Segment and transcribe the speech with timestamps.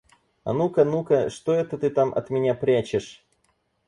[0.43, 3.23] А ну-ка, ну-ка, что это ты там от меня прячешь?